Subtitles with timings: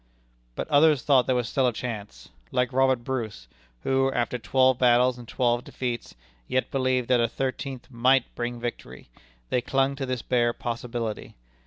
[0.55, 2.29] But others thought there was still a chance.
[2.49, 3.47] Like Robert Bruce,
[3.83, 6.15] who, after twelve battles and twelve defeats,
[6.47, 9.09] yet believed that a thirteenth might bring victory,
[9.51, 11.35] they clung to this bare possibility.